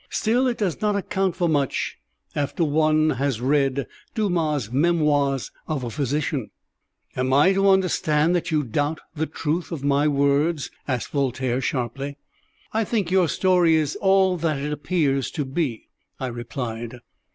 [0.09, 1.99] Still, it does not account for much
[2.35, 3.85] after one has read
[4.15, 6.49] Dumas' Memoirs of a Physician."
[7.15, 12.17] "Am I to understand that you doubt the truth of my words?" asked Voltaire sharply.
[12.73, 15.87] "I think your story is all it appears to be,"
[16.19, 16.97] I replied.